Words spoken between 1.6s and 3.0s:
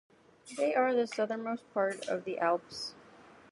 part of the Alps.